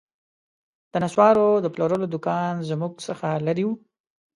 [0.91, 3.69] د نسوارو د پلورلو دوکان زموږ څخه لیري و